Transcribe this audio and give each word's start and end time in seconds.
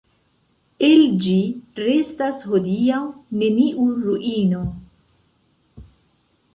El 0.87 1.03
ĝi 1.25 1.35
restas 1.81 2.41
hodiaŭ 2.53 3.05
neniu 3.43 3.87
ruino. 4.09 4.67